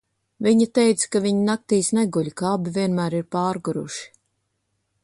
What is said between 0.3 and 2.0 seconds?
Viņa teica, ka viņi naktīs